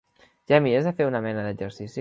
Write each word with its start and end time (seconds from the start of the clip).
Ja 0.53 0.59
mires 0.67 0.89
de 0.89 0.95
fer 1.01 1.09
una 1.11 1.23
mena 1.27 1.47
d'exercici? 1.51 1.89